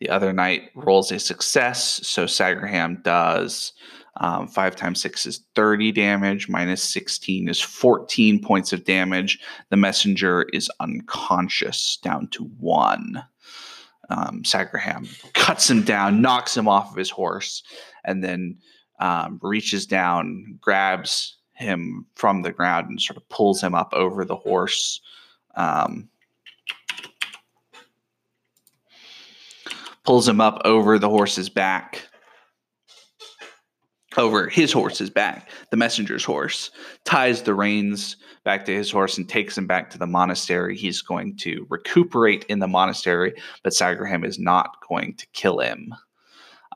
The 0.00 0.10
other 0.10 0.32
knight 0.32 0.70
rolls 0.74 1.10
a 1.10 1.18
success, 1.18 2.00
so 2.06 2.24
Sagraham 2.26 3.02
does 3.02 3.72
um, 4.20 4.48
5 4.48 4.76
times 4.76 5.00
6 5.00 5.26
is 5.26 5.40
30 5.54 5.92
damage, 5.92 6.48
minus 6.48 6.82
16 6.82 7.48
is 7.48 7.60
14 7.60 8.42
points 8.42 8.72
of 8.72 8.84
damage. 8.84 9.38
The 9.70 9.76
messenger 9.76 10.46
is 10.52 10.70
unconscious, 10.80 11.98
down 12.02 12.28
to 12.28 12.44
1. 12.44 13.24
Um, 14.10 14.42
Sagraham 14.42 15.06
cuts 15.34 15.70
him 15.70 15.82
down, 15.82 16.20
knocks 16.20 16.56
him 16.56 16.66
off 16.66 16.90
of 16.90 16.96
his 16.96 17.10
horse, 17.10 17.62
and 18.04 18.24
then 18.24 18.58
um, 19.00 19.38
reaches 19.42 19.86
down, 19.86 20.58
grabs 20.60 21.36
him 21.52 22.06
from 22.14 22.42
the 22.42 22.52
ground, 22.52 22.88
and 22.88 23.00
sort 23.00 23.16
of 23.16 23.28
pulls 23.28 23.62
him 23.62 23.74
up 23.74 23.92
over 23.92 24.24
the 24.24 24.36
horse. 24.36 25.00
Um, 25.54 26.08
pulls 30.08 30.26
him 30.26 30.40
up 30.40 30.58
over 30.64 30.98
the 30.98 31.10
horse's 31.10 31.50
back 31.50 32.08
over 34.16 34.48
his 34.48 34.72
horse's 34.72 35.10
back, 35.10 35.50
the 35.70 35.76
messenger's 35.76 36.24
horse, 36.24 36.70
ties 37.04 37.42
the 37.42 37.52
reins 37.52 38.16
back 38.42 38.64
to 38.64 38.74
his 38.74 38.90
horse 38.90 39.18
and 39.18 39.28
takes 39.28 39.56
him 39.58 39.66
back 39.66 39.90
to 39.90 39.98
the 39.98 40.06
monastery. 40.06 40.74
He's 40.74 41.02
going 41.02 41.36
to 41.40 41.66
recuperate 41.68 42.46
in 42.48 42.58
the 42.58 42.66
monastery, 42.66 43.34
but 43.62 43.74
Sagraham 43.74 44.24
is 44.24 44.38
not 44.38 44.76
going 44.88 45.14
to 45.16 45.26
kill 45.34 45.58
him. 45.58 45.94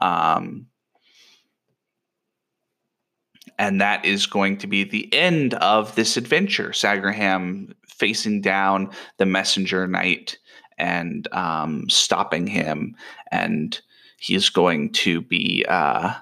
Um, 0.02 0.66
and 3.58 3.80
that 3.80 4.04
is 4.04 4.26
going 4.26 4.58
to 4.58 4.66
be 4.66 4.84
the 4.84 5.12
end 5.14 5.54
of 5.54 5.94
this 5.94 6.18
adventure. 6.18 6.68
Sagraham 6.68 7.72
facing 7.88 8.42
down 8.42 8.90
the 9.16 9.26
messenger 9.26 9.86
knight 9.86 10.36
and 10.82 11.26
um, 11.32 11.88
stopping 11.88 12.46
him, 12.46 12.94
and 13.30 13.80
he's 14.18 14.50
going 14.50 14.92
to 14.92 15.22
be. 15.22 15.64
Uh, 15.68 16.12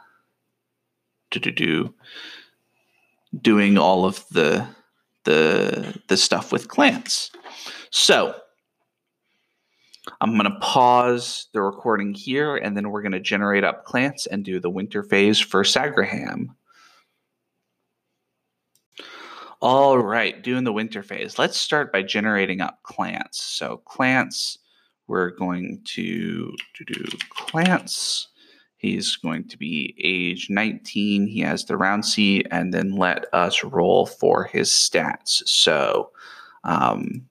doing 3.40 3.78
all 3.78 4.04
of 4.04 4.26
the 4.30 4.66
the 5.24 6.00
the 6.08 6.16
stuff 6.16 6.52
with 6.52 6.68
Clance. 6.68 7.30
So 7.90 8.34
I'm 10.20 10.32
going 10.36 10.50
to 10.50 10.58
pause 10.60 11.46
the 11.52 11.62
recording 11.62 12.14
here, 12.14 12.56
and 12.56 12.76
then 12.76 12.90
we're 12.90 13.02
going 13.02 13.12
to 13.12 13.20
generate 13.20 13.64
up 13.64 13.86
Clance 13.86 14.26
and 14.30 14.44
do 14.44 14.58
the 14.58 14.70
winter 14.70 15.02
phase 15.02 15.38
for 15.38 15.62
Sagraham. 15.62 16.48
All 19.60 19.98
right, 19.98 20.42
doing 20.42 20.64
the 20.64 20.72
winter 20.72 21.02
phase. 21.02 21.38
Let's 21.38 21.58
start 21.58 21.92
by 21.92 22.02
generating 22.02 22.60
up 22.60 22.80
Clance. 22.82 23.34
So 23.34 23.82
Clance, 23.86 24.58
we're 25.06 25.30
going 25.30 25.80
to, 25.84 26.54
to 26.74 26.84
do 26.84 27.04
Clance 27.36 28.26
He's 28.80 29.16
going 29.16 29.46
to 29.48 29.58
be 29.58 29.94
age 30.02 30.48
19. 30.48 31.26
He 31.26 31.40
has 31.40 31.66
the 31.66 31.76
round 31.76 32.06
C, 32.06 32.42
and 32.50 32.72
then 32.72 32.92
let 32.92 33.26
us 33.34 33.62
roll 33.62 34.06
for 34.06 34.44
his 34.44 34.70
stats. 34.70 35.46
So, 35.46 36.12
um, 36.64 37.28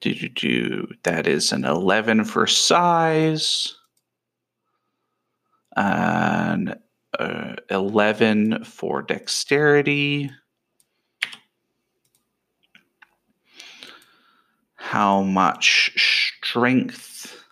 do, 0.00 0.14
do, 0.14 0.28
do, 0.28 0.88
that 1.02 1.26
is 1.26 1.50
an 1.50 1.64
11 1.64 2.24
for 2.24 2.46
size, 2.46 3.74
and 5.74 6.78
uh, 7.18 7.56
11 7.68 8.62
for 8.62 9.02
dexterity. 9.02 10.30
How 14.88 15.20
much 15.20 15.92
strength? 15.98 17.44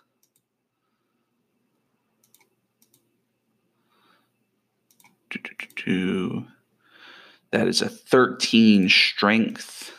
That 7.51 7.67
is 7.67 7.83
a 7.83 7.89
13 7.89 8.89
strength 8.89 9.93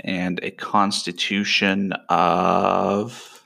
and 0.00 0.40
a 0.42 0.52
constitution 0.52 1.92
of 2.08 3.44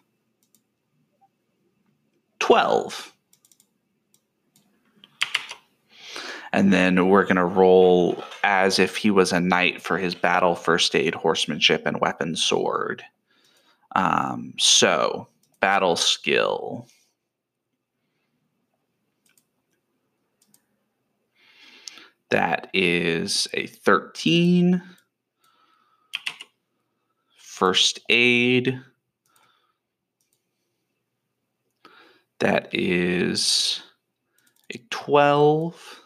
12. 2.38 3.11
And 6.52 6.72
then 6.72 7.08
we're 7.08 7.24
going 7.24 7.36
to 7.36 7.44
roll 7.44 8.22
as 8.44 8.78
if 8.78 8.96
he 8.96 9.10
was 9.10 9.32
a 9.32 9.40
knight 9.40 9.80
for 9.80 9.96
his 9.96 10.14
battle, 10.14 10.54
first 10.54 10.94
aid, 10.94 11.14
horsemanship, 11.14 11.86
and 11.86 12.00
weapon 12.00 12.36
sword. 12.36 13.02
Um, 13.96 14.54
so, 14.58 15.28
battle 15.60 15.96
skill. 15.96 16.86
That 22.28 22.68
is 22.72 23.48
a 23.52 23.66
13. 23.66 24.82
First 27.36 28.00
aid. 28.08 28.80
That 32.40 32.68
is 32.72 33.82
a 34.74 34.78
12. 34.90 36.01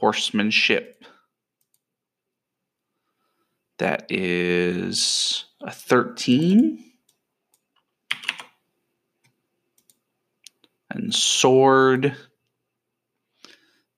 Horsemanship. 0.00 1.04
That 3.78 4.06
is 4.10 5.44
a 5.62 5.70
13. 5.70 6.84
And 10.90 11.14
sword 11.14 12.16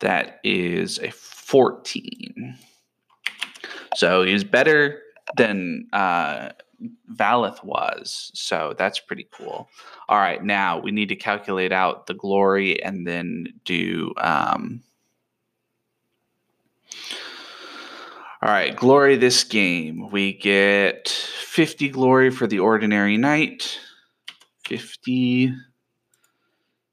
that 0.00 0.40
is 0.42 0.98
a 0.98 1.10
14. 1.10 2.58
So 3.94 4.24
he's 4.24 4.44
better 4.44 5.00
than 5.36 5.86
uh, 5.92 6.50
Valeth 7.12 7.64
was. 7.64 8.32
So 8.34 8.74
that's 8.76 8.98
pretty 8.98 9.28
cool. 9.32 9.68
All 10.08 10.18
right, 10.18 10.42
now 10.42 10.80
we 10.80 10.90
need 10.90 11.08
to 11.08 11.16
calculate 11.16 11.72
out 11.72 12.08
the 12.08 12.14
glory 12.14 12.82
and 12.82 13.06
then 13.06 13.46
do. 13.64 14.12
Um, 14.18 14.82
all 18.42 18.48
right, 18.48 18.74
glory 18.74 19.16
this 19.16 19.44
game. 19.44 20.10
We 20.10 20.32
get 20.32 21.08
50 21.08 21.88
glory 21.90 22.30
for 22.30 22.46
the 22.46 22.58
ordinary 22.58 23.16
knight, 23.16 23.78
50 24.66 25.52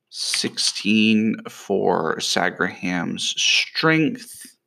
16 0.10 1.44
for 1.48 2.20
Sagraham's 2.20 3.30
strength. 3.42 4.58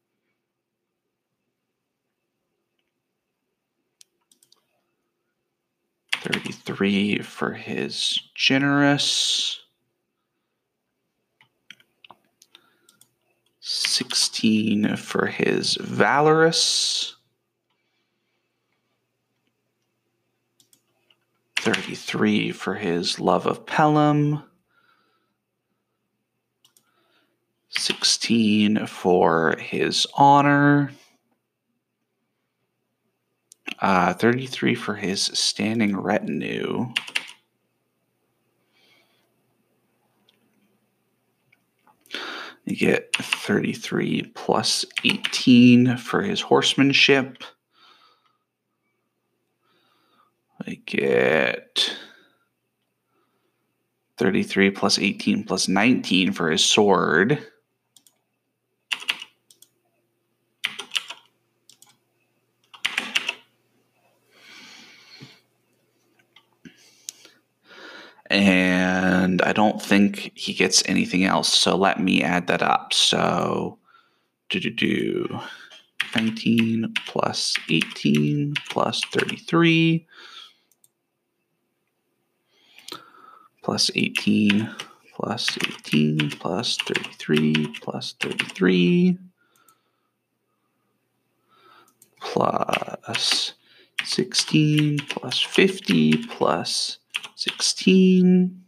Thirty-three 6.17 7.19
for 7.19 7.53
his 7.53 8.21
generous. 8.37 9.62
Sixteen 13.75 14.97
for 14.97 15.29
his 15.29 15.79
valorous. 15.81 17.17
33 21.57 22.53
for 22.53 22.75
his 22.75 23.19
love 23.19 23.47
of 23.47 23.65
Pelham. 23.65 24.43
16 27.71 28.87
for 28.87 29.57
his 29.59 30.07
honor. 30.19 30.93
Uh, 33.79 34.13
33 34.13 34.75
for 34.75 34.97
his 34.97 35.23
standing 35.23 35.97
retinue. 35.97 36.93
You 42.65 42.77
get 42.77 43.15
33 43.17 44.33
plus 44.35 44.85
18 45.05 45.97
for 45.97 46.23
his 46.23 46.41
horsemanship. 46.41 47.43
I 50.67 50.81
get 50.87 51.97
33 54.19 54.71
plus 54.71 54.99
18 54.99 55.45
plus 55.45 55.67
19 55.67 56.33
for 56.33 56.51
his 56.51 56.65
sword. 56.65 57.45
And 68.27 68.62
I 69.47 69.53
don't 69.53 69.81
think 69.81 70.33
he 70.35 70.53
gets 70.53 70.83
anything 70.87 71.25
else. 71.25 71.53
So 71.53 71.77
let 71.77 72.01
me 72.01 72.23
add 72.23 72.47
that 72.47 72.63
up. 72.63 72.93
So 72.93 73.79
do 74.49 74.61
do 74.61 74.71
do 74.71 75.41
19 76.15 76.93
plus 77.07 77.57
18 77.71 78.55
plus 78.69 79.03
33 79.13 80.07
plus 83.63 83.91
18 83.95 84.75
plus 85.15 85.57
18 85.57 86.31
plus 86.31 86.77
33 86.79 87.69
plus 87.81 88.15
33 88.21 89.19
plus 92.21 93.55
16 94.05 94.99
plus 95.09 95.41
50 95.41 96.27
plus 96.27 96.99
16 97.37 98.62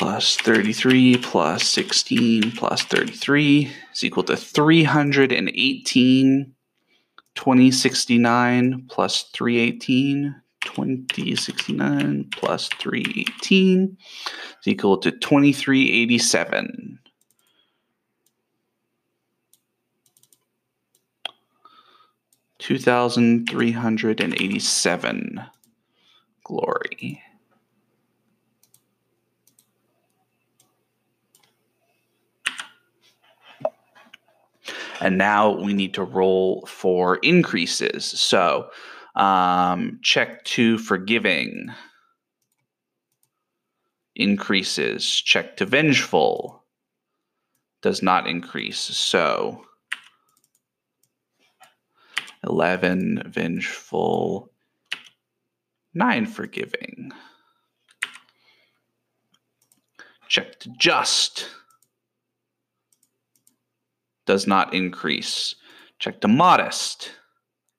plus 0.00 0.36
33 0.38 1.18
plus 1.18 1.68
16 1.68 2.52
plus 2.52 2.82
33 2.84 3.70
is 3.92 4.02
equal 4.02 4.22
to 4.22 4.34
318 4.34 6.54
2069 7.34 8.86
plus 8.88 9.24
318 9.34 10.34
2069 10.64 12.30
plus 12.32 12.70
318 12.78 13.98
is 14.62 14.66
equal 14.66 14.96
to 14.96 15.10
2387 15.10 16.98
2387 22.58 25.40
glory 26.42 27.22
And 35.00 35.16
now 35.16 35.50
we 35.50 35.72
need 35.72 35.94
to 35.94 36.04
roll 36.04 36.66
for 36.66 37.16
increases. 37.16 38.04
So 38.04 38.70
um, 39.14 39.98
check 40.02 40.44
to 40.44 40.78
forgiving 40.78 41.70
increases. 44.14 45.08
Check 45.08 45.56
to 45.56 45.66
vengeful 45.66 46.64
does 47.82 48.02
not 48.02 48.26
increase. 48.26 48.78
So 48.78 49.64
11 52.44 53.24
vengeful, 53.26 54.50
9 55.94 56.26
forgiving. 56.26 57.12
Check 60.28 60.60
to 60.60 60.70
just 60.78 61.48
does 64.26 64.46
not 64.46 64.74
increase. 64.74 65.54
Check 65.98 66.20
to 66.20 66.28
modest 66.28 67.10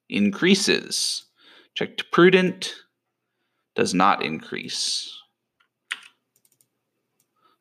increases. 0.09 1.25
Check 1.73 1.97
to 1.97 2.05
prudent 2.11 2.75
does 3.75 3.93
not 3.93 4.23
increase. 4.23 5.17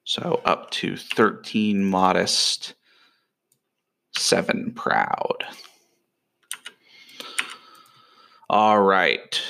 So 0.04 0.40
up 0.44 0.70
to 0.72 0.96
13 0.96 1.84
modest, 1.84 2.74
7 4.16 4.72
proud. 4.74 5.44
All 8.48 8.82
right. 8.82 9.40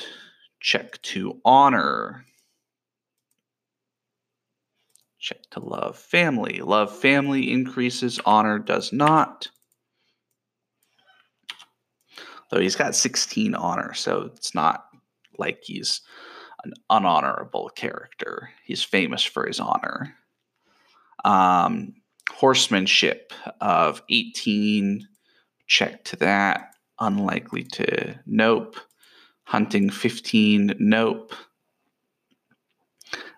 Check 0.59 1.01
to 1.01 1.41
honor. 1.43 2.23
Check 5.21 5.51
to 5.51 5.59
love 5.59 5.99
family. 5.99 6.61
Love 6.61 6.97
family 6.97 7.51
increases, 7.51 8.19
honor 8.25 8.57
does 8.57 8.91
not. 8.91 9.49
Though 12.49 12.59
he's 12.59 12.75
got 12.75 12.95
16 12.95 13.53
honor, 13.53 13.93
so 13.93 14.31
it's 14.35 14.55
not 14.55 14.85
like 15.37 15.59
he's 15.61 16.01
an 16.63 16.73
unhonorable 16.89 17.73
character. 17.75 18.49
He's 18.65 18.81
famous 18.81 19.23
for 19.23 19.45
his 19.45 19.59
honor. 19.59 20.15
Um, 21.23 21.93
horsemanship 22.31 23.31
of 23.61 24.01
18, 24.09 25.07
check 25.67 26.03
to 26.05 26.15
that. 26.15 26.73
Unlikely 26.99 27.65
to 27.65 28.19
nope. 28.25 28.75
Hunting 29.43 29.91
15, 29.91 30.73
nope. 30.79 31.33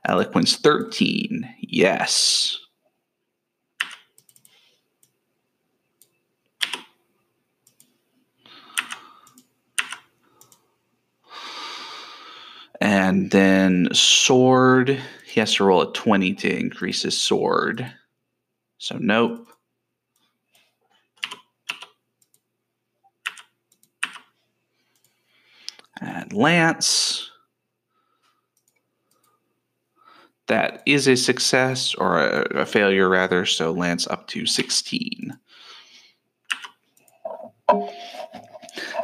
Eloquence 0.05 0.57
13. 0.57 1.55
Yes. 1.61 2.59
And 12.81 13.31
then 13.31 13.87
sword, 13.93 14.99
he 15.25 15.39
has 15.39 15.53
to 15.53 15.63
roll 15.63 15.83
a 15.83 15.93
20 15.93 16.33
to 16.33 16.53
increase 16.53 17.03
his 17.03 17.17
sword. 17.17 17.93
So, 18.77 18.97
nope. 18.99 19.47
And 26.01 26.33
lance, 26.33 27.31
that 30.53 30.83
is 30.85 31.07
a 31.07 31.15
success 31.15 31.95
or 31.95 32.19
a, 32.19 32.41
a 32.59 32.65
failure 32.65 33.09
rather 33.09 33.43
so 33.43 33.71
lance 33.71 34.05
up 34.07 34.27
to 34.27 34.45
16 34.45 35.35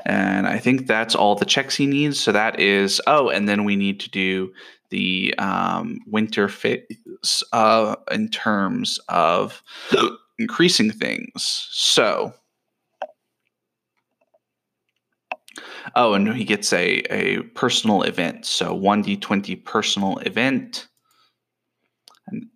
and 0.05 0.47
i 0.47 0.59
think 0.59 0.85
that's 0.85 1.15
all 1.15 1.33
the 1.33 1.45
checks 1.45 1.75
he 1.75 1.87
needs 1.87 2.19
so 2.19 2.31
that 2.31 2.59
is 2.59 3.01
oh 3.07 3.29
and 3.29 3.49
then 3.49 3.63
we 3.63 3.75
need 3.75 3.99
to 3.99 4.09
do 4.11 4.51
the 4.89 5.35
um, 5.37 5.99
winter 6.07 6.47
phase 6.47 7.43
uh, 7.53 7.95
in 8.11 8.27
terms 8.29 8.99
of 9.07 9.61
increasing 10.39 10.91
things. 10.91 11.67
So 11.71 12.33
oh 15.95 16.13
and 16.13 16.33
he 16.33 16.43
gets 16.43 16.71
a, 16.71 16.99
a 17.11 17.41
personal 17.55 18.03
event 18.03 18.45
so 18.45 18.77
1d20 18.77 19.65
personal 19.65 20.17
event 20.19 20.87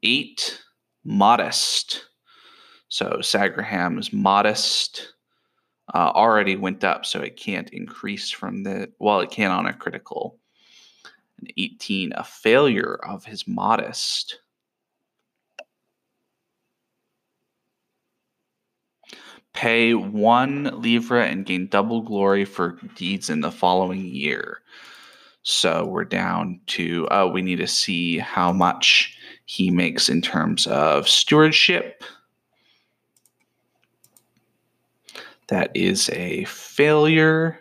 eight, 0.03 0.61
modest. 1.03 2.05
So 2.89 3.17
Sagraham 3.21 3.99
is 3.99 4.13
modest. 4.13 5.13
Uh, 5.93 6.11
already 6.15 6.55
went 6.55 6.83
up, 6.83 7.05
so 7.05 7.19
it 7.19 7.35
can't 7.35 7.69
increase 7.71 8.31
from 8.31 8.63
the. 8.63 8.91
Well, 8.99 9.19
it 9.19 9.31
can 9.31 9.51
on 9.51 9.65
a 9.65 9.73
critical. 9.73 10.37
An 11.39 11.47
18, 11.57 12.13
a 12.15 12.23
failure 12.23 12.99
of 13.03 13.25
his 13.25 13.47
modest. 13.47 14.39
Pay 19.53 19.93
one 19.93 20.81
livre 20.81 21.19
and 21.19 21.45
gain 21.45 21.67
double 21.67 22.01
glory 22.01 22.43
for 22.43 22.79
deeds 22.95 23.29
in 23.29 23.41
the 23.41 23.51
following 23.51 24.05
year. 24.05 24.61
So 25.43 25.85
we're 25.85 26.05
down 26.05 26.61
to, 26.67 27.07
oh, 27.11 27.27
we 27.27 27.41
need 27.41 27.57
to 27.57 27.67
see 27.67 28.17
how 28.17 28.51
much 28.51 29.12
he 29.45 29.69
makes 29.69 30.09
in 30.09 30.21
terms 30.21 30.67
of 30.67 31.07
stewardship. 31.07 32.03
That 35.47 35.71
is 35.75 36.09
a 36.09 36.45
failure 36.45 37.59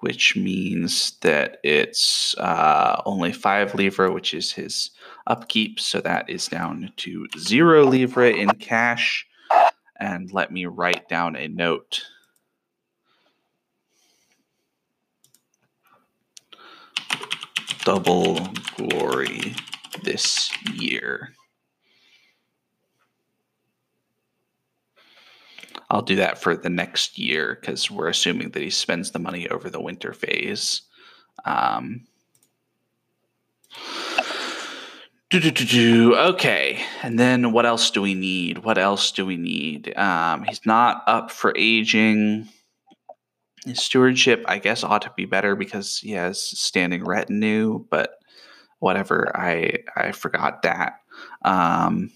which 0.00 0.36
means 0.36 1.18
that 1.22 1.58
it's 1.64 2.36
uh, 2.38 3.02
only 3.06 3.32
five 3.32 3.74
livre, 3.74 4.12
which 4.12 4.34
is 4.34 4.52
his 4.52 4.90
upkeep. 5.26 5.80
So 5.80 6.00
that 6.00 6.28
is 6.28 6.48
down 6.48 6.92
to 6.98 7.26
zero 7.38 7.84
livre 7.84 8.26
in 8.26 8.50
cash. 8.50 9.26
And 9.98 10.30
let 10.32 10.52
me 10.52 10.66
write 10.66 11.08
down 11.08 11.34
a 11.34 11.48
note. 11.48 12.02
Double 17.84 18.46
glory 18.76 19.54
this 20.06 20.50
year. 20.72 21.34
I'll 25.90 26.02
do 26.02 26.16
that 26.16 26.38
for 26.38 26.56
the 26.56 26.70
next 26.70 27.18
year 27.18 27.58
because 27.60 27.90
we're 27.90 28.08
assuming 28.08 28.50
that 28.50 28.62
he 28.62 28.70
spends 28.70 29.10
the 29.10 29.18
money 29.18 29.48
over 29.48 29.70
the 29.70 29.80
winter 29.80 30.12
phase. 30.12 30.82
Um, 31.44 32.06
okay, 36.14 36.80
and 37.02 37.18
then 37.18 37.52
what 37.52 37.66
else 37.66 37.90
do 37.90 38.00
we 38.00 38.14
need? 38.14 38.58
What 38.58 38.78
else 38.78 39.12
do 39.12 39.26
we 39.26 39.36
need? 39.36 39.96
Um, 39.96 40.44
he's 40.44 40.64
not 40.64 41.02
up 41.06 41.30
for 41.30 41.52
aging. 41.56 42.48
His 43.64 43.82
stewardship, 43.82 44.44
I 44.46 44.58
guess, 44.58 44.84
ought 44.84 45.02
to 45.02 45.12
be 45.16 45.24
better 45.24 45.56
because 45.56 45.98
he 45.98 46.12
has 46.12 46.40
standing 46.40 47.04
retinue, 47.04 47.84
but 47.90 48.15
whatever. 48.78 49.36
I 49.36 49.78
I 49.96 50.12
forgot 50.12 50.62
that. 50.62 51.00
Um, 51.42 52.10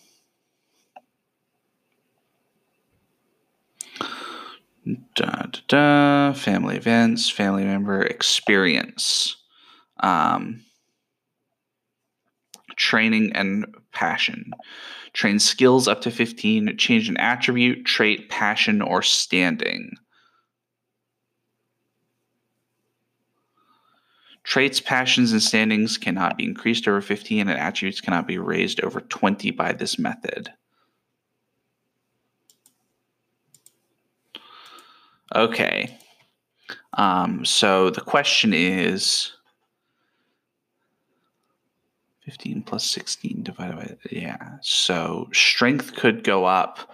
Da, 5.14 5.42
da, 5.42 5.60
da, 5.68 6.32
family 6.32 6.76
events, 6.76 7.28
family 7.28 7.64
member 7.64 8.02
experience, 8.02 9.36
um, 10.02 10.64
training 12.76 13.32
and 13.34 13.66
passion. 13.92 14.52
Train 15.12 15.38
skills 15.38 15.86
up 15.86 16.00
to 16.02 16.10
15, 16.10 16.76
change 16.78 17.08
an 17.08 17.16
attribute, 17.18 17.84
trait, 17.84 18.30
passion, 18.30 18.80
or 18.80 19.02
standing. 19.02 19.92
Traits, 24.50 24.80
passions, 24.80 25.30
and 25.30 25.40
standings 25.40 25.96
cannot 25.96 26.36
be 26.36 26.42
increased 26.42 26.88
over 26.88 27.00
15, 27.00 27.48
and 27.48 27.50
attributes 27.56 28.00
cannot 28.00 28.26
be 28.26 28.36
raised 28.36 28.80
over 28.82 29.00
20 29.00 29.52
by 29.52 29.70
this 29.70 29.96
method. 29.96 30.52
Okay. 35.36 35.96
Um, 36.94 37.44
so 37.44 37.90
the 37.90 38.00
question 38.00 38.52
is 38.52 39.30
15 42.24 42.62
plus 42.62 42.84
16 42.90 43.44
divided 43.44 43.76
by, 43.76 43.96
yeah. 44.10 44.56
So 44.62 45.28
strength 45.32 45.94
could 45.94 46.24
go 46.24 46.44
up 46.44 46.92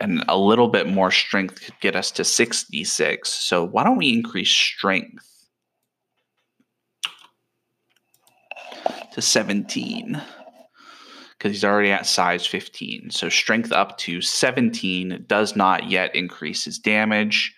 and 0.00 0.24
a 0.28 0.38
little 0.38 0.68
bit 0.68 0.86
more 0.86 1.10
strength 1.10 1.60
could 1.60 1.80
get 1.80 1.96
us 1.96 2.12
to 2.12 2.22
66. 2.22 3.28
So 3.28 3.64
why 3.64 3.82
don't 3.82 3.98
we 3.98 4.12
increase 4.12 4.52
strength 4.52 5.33
to 9.14 9.22
17? 9.22 10.20
Because 11.38 11.52
he's 11.52 11.64
already 11.64 11.90
at 11.90 12.06
size 12.06 12.46
15. 12.46 13.10
So 13.10 13.28
strength 13.28 13.72
up 13.72 13.96
to 13.98 14.20
17 14.20 15.24
does 15.28 15.56
not 15.56 15.88
yet 15.88 16.14
increase 16.14 16.64
his 16.64 16.78
damage 16.78 17.54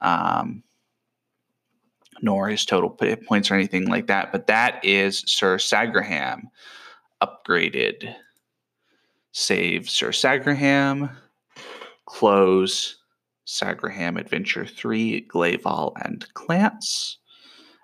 um, 0.00 0.62
nor 2.22 2.48
his 2.48 2.64
total 2.64 2.90
points 2.90 3.50
or 3.50 3.54
anything 3.54 3.86
like 3.86 4.06
that. 4.08 4.30
But 4.32 4.46
that 4.48 4.84
is 4.84 5.24
Sir 5.26 5.56
Sagraham 5.56 6.42
upgraded. 7.22 8.14
Save 9.32 9.88
Sir 9.88 10.10
Sagraham, 10.10 11.16
close 12.04 12.96
Sagraham 13.46 14.18
Adventure 14.18 14.66
3, 14.66 15.28
Glaival 15.28 15.92
and 16.04 16.26
Clance. 16.34 17.16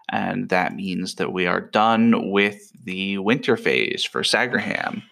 And 0.09 0.49
that 0.51 0.75
means 0.75 1.17
that 1.17 1.33
we 1.33 1.47
are 1.47 1.61
done 1.61 2.31
with 2.31 2.73
the 2.85 3.19
winter 3.19 3.57
phase 3.57 4.05
for 4.05 4.23
Sagraham. 4.23 5.03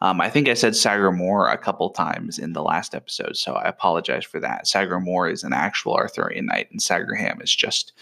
Um, 0.00 0.20
I 0.20 0.28
think 0.28 0.48
I 0.48 0.54
said 0.54 0.74
Sagar 0.74 1.48
a 1.48 1.58
couple 1.58 1.90
times 1.90 2.38
in 2.38 2.52
the 2.52 2.62
last 2.62 2.94
episode, 2.94 3.36
so 3.36 3.54
I 3.54 3.68
apologize 3.68 4.24
for 4.24 4.40
that. 4.40 4.66
Sagar 4.66 5.30
is 5.30 5.44
an 5.44 5.52
actual 5.52 5.94
Arthurian 5.94 6.46
knight, 6.46 6.70
and 6.70 6.80
Sagraham 6.80 7.42
is 7.42 7.54
just 7.54 7.92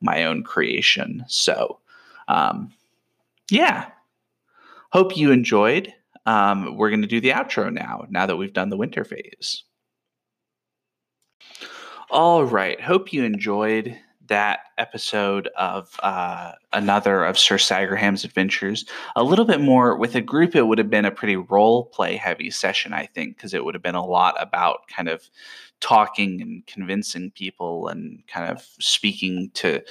my 0.00 0.24
own 0.24 0.42
creation. 0.42 1.24
So, 1.28 1.78
um, 2.28 2.72
yeah. 3.50 3.90
Hope 4.90 5.16
you 5.16 5.32
enjoyed. 5.32 5.92
Um, 6.24 6.76
we're 6.76 6.90
going 6.90 7.02
to 7.02 7.08
do 7.08 7.20
the 7.20 7.30
outro 7.30 7.72
now, 7.72 8.06
now 8.08 8.26
that 8.26 8.36
we've 8.36 8.52
done 8.52 8.70
the 8.70 8.76
winter 8.76 9.04
phase. 9.04 9.64
All 12.10 12.44
right. 12.44 12.80
Hope 12.80 13.12
you 13.12 13.24
enjoyed 13.24 13.98
that 14.28 14.60
episode 14.78 15.48
of 15.56 15.98
uh, 16.02 16.52
another 16.72 17.24
of 17.24 17.38
Sir 17.38 17.58
Sagraham's 17.58 18.24
adventures. 18.24 18.84
A 19.16 19.24
little 19.24 19.44
bit 19.44 19.60
more 19.60 19.96
with 19.96 20.14
a 20.14 20.20
group, 20.20 20.54
it 20.54 20.66
would 20.66 20.78
have 20.78 20.90
been 20.90 21.04
a 21.04 21.10
pretty 21.10 21.36
role 21.36 21.86
play 21.86 22.16
heavy 22.16 22.50
session, 22.50 22.92
I 22.92 23.06
think, 23.06 23.36
because 23.36 23.54
it 23.54 23.64
would 23.64 23.74
have 23.74 23.82
been 23.82 23.94
a 23.94 24.06
lot 24.06 24.34
about 24.40 24.88
kind 24.88 25.08
of 25.08 25.28
talking 25.80 26.40
and 26.40 26.66
convincing 26.66 27.30
people 27.32 27.88
and 27.88 28.22
kind 28.26 28.50
of 28.50 28.66
speaking 28.80 29.50
to 29.54 29.82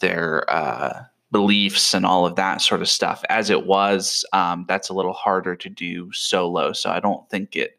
their 0.00 0.48
uh, 0.50 1.04
beliefs 1.32 1.94
and 1.94 2.06
all 2.06 2.26
of 2.26 2.36
that 2.36 2.60
sort 2.60 2.80
of 2.82 2.88
stuff. 2.88 3.24
As 3.28 3.50
it 3.50 3.66
was, 3.66 4.24
um, 4.32 4.64
that's 4.68 4.88
a 4.88 4.94
little 4.94 5.12
harder 5.12 5.56
to 5.56 5.68
do 5.68 6.12
solo. 6.12 6.72
So 6.72 6.90
I 6.90 7.00
don't 7.00 7.28
think 7.30 7.56
it 7.56 7.78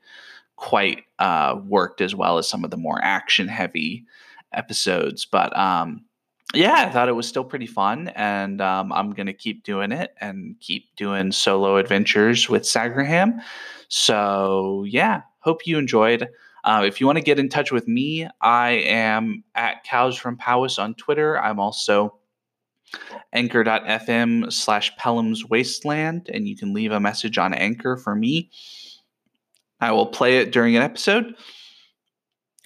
quite 0.57 1.03
uh, 1.19 1.59
worked 1.65 2.01
as 2.01 2.15
well 2.15 2.37
as 2.37 2.47
some 2.49 2.63
of 2.63 2.71
the 2.71 2.77
more 2.77 2.99
action 3.03 3.47
heavy 3.47 4.05
episodes. 4.53 5.25
But 5.25 5.55
um, 5.57 6.05
yeah, 6.53 6.85
I 6.87 6.89
thought 6.89 7.09
it 7.09 7.15
was 7.15 7.27
still 7.27 7.43
pretty 7.43 7.67
fun, 7.67 8.09
and 8.09 8.61
um, 8.61 8.91
I'm 8.91 9.11
gonna 9.11 9.33
keep 9.33 9.63
doing 9.63 9.91
it 9.91 10.13
and 10.21 10.55
keep 10.59 10.95
doing 10.95 11.31
solo 11.31 11.77
adventures 11.77 12.49
with 12.49 12.63
Sagraham. 12.63 13.39
So 13.89 14.85
yeah, 14.87 15.21
hope 15.39 15.67
you 15.67 15.77
enjoyed. 15.77 16.27
Uh, 16.63 16.83
if 16.85 16.99
you 16.99 17.05
want 17.05 17.17
to 17.17 17.23
get 17.23 17.39
in 17.39 17.47
touch 17.47 17.71
with 17.71 17.87
me, 17.87 18.27
I 18.41 18.71
am 18.71 19.43
at 19.55 19.83
Cows 19.85 20.17
from 20.17 20.35
Powis 20.35 20.77
on 20.77 20.95
Twitter. 20.95 21.39
I'm 21.39 21.59
also 21.59 22.17
anchor.fm 23.33 24.51
slash 24.51 24.95
Pellam's 24.97 25.45
Wasteland, 25.45 26.29
and 26.33 26.47
you 26.47 26.57
can 26.57 26.73
leave 26.73 26.91
a 26.91 26.99
message 26.99 27.37
on 27.37 27.53
Anchor 27.53 27.97
for 27.97 28.15
me. 28.15 28.49
I 29.79 29.91
will 29.91 30.07
play 30.07 30.39
it 30.39 30.51
during 30.51 30.75
an 30.75 30.81
episode. 30.81 31.35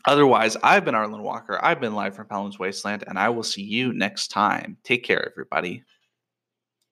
Otherwise, 0.05 0.57
I've 0.63 0.85
been 0.85 0.95
Arlen 0.95 1.23
Walker. 1.23 1.59
I've 1.63 1.79
been 1.79 1.93
live 1.95 2.15
from 2.15 2.27
Pellam's 2.27 2.59
Wasteland, 2.59 3.03
and 3.07 3.17
I 3.19 3.29
will 3.29 3.43
see 3.43 3.63
you 3.63 3.93
next 3.93 4.29
time. 4.29 4.77
Take 4.83 5.03
care, 5.03 5.29
everybody. 5.31 5.83